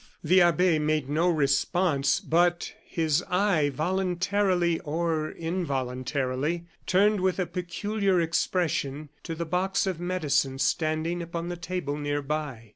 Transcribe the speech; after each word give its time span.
The 0.23 0.41
abbe 0.41 0.79
made 0.79 1.09
no 1.09 1.29
response; 1.29 2.19
but 2.21 2.73
his 2.83 3.23
eye, 3.29 3.69
voluntarily 3.69 4.79
or 4.79 5.29
involuntarily, 5.29 6.65
turned 6.87 7.19
with 7.21 7.37
a 7.37 7.45
peculiar 7.45 8.19
expression 8.19 9.09
to 9.21 9.35
the 9.35 9.45
box 9.45 9.85
of 9.85 9.99
medicine 9.99 10.57
standing 10.57 11.21
upon 11.21 11.49
the 11.49 11.55
table 11.55 11.97
near 11.99 12.23
by. 12.23 12.69